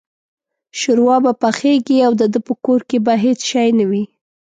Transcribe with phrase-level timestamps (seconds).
[0.79, 4.03] شوروا به پخېږي او دده په کور کې به هېڅ شی نه وي.